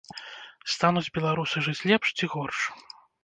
Стануць 0.75 1.13
беларусы 1.17 1.63
жыць 1.69 1.85
лепш 1.91 2.07
ці 2.17 2.31
горш? 2.35 2.59